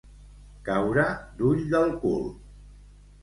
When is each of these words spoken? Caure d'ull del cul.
Caure 0.69 1.03
d'ull 1.41 1.61
del 1.73 1.93
cul. 2.05 2.25